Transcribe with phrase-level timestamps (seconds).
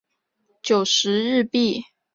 [0.63, 1.83] 九十日币